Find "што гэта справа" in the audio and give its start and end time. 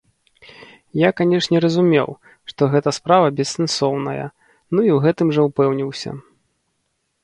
2.53-3.27